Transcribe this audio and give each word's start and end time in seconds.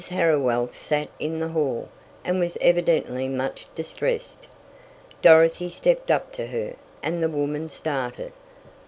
Harriwell 0.09 0.67
sat 0.73 1.09
in 1.19 1.39
the 1.39 1.49
hall, 1.49 1.87
and 2.25 2.39
was 2.39 2.57
evidently 2.59 3.27
much 3.27 3.67
distressed. 3.75 4.47
Dorothy 5.21 5.69
stepped 5.69 6.09
up 6.09 6.31
to 6.31 6.47
her, 6.47 6.73
and 7.03 7.21
the 7.21 7.29
woman 7.29 7.69
started. 7.69 8.33